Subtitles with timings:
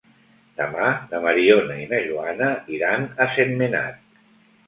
[0.59, 4.01] Demà na Mariona i na Joana iran a Sentmenat.